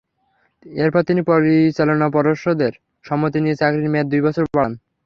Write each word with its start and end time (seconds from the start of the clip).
এরপর 0.65 1.01
তিনি 1.09 1.21
পরিচালনা 1.29 2.07
পর্ষদের 2.15 2.73
সম্মতি 3.05 3.37
নিয়ে 3.41 3.59
চাকরির 3.61 3.91
মেয়াদ 3.91 4.07
দুই 4.11 4.21
বছর 4.25 4.43
বাড়ান। 4.47 4.73